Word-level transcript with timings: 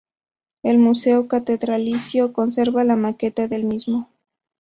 El 0.63 0.79
Museo 0.79 1.27
Catedralicio 1.27 2.33
conserva 2.33 2.83
la 2.83 2.95
maqueta 2.95 3.47
del 3.47 3.65
mismo. 3.65 4.09